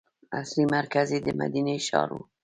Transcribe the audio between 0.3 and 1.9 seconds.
اصلي مرکز یې د مدینې